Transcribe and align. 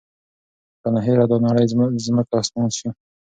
رانه 0.81 0.99
هېره 1.07 1.25
دا 1.31 1.37
نړۍ 1.47 1.65
ځمکه 2.07 2.33
اسمان 2.41 2.69
شي 2.77 2.87